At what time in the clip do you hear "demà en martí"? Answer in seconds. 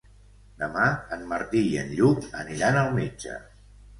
0.61-1.61